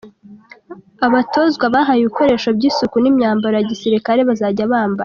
[1.07, 4.99] Abatozwa bahawe ibikoresho by’isuku n’imyambaro ya gisirikare bazajya bambara.